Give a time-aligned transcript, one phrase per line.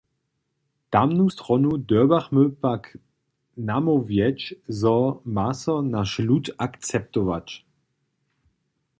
[0.91, 2.83] Tamnu stronu dyrbjachmy pak
[3.69, 4.39] namołwjeć,
[4.81, 4.95] zo
[5.35, 7.47] ma so naš lud akceptować.